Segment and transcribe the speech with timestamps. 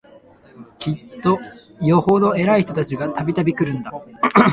[0.79, 1.37] きっと
[1.79, 3.91] よほど偉い人たちが、度々来るんだ